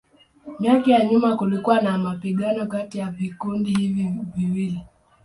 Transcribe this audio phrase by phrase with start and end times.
[0.59, 4.81] Miaka ya nyuma kulikuwa na mapigano kati ya vikundi hivi viwili.